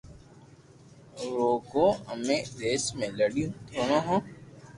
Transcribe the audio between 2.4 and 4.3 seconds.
ڊپس ۾ لڙين ئوري ھون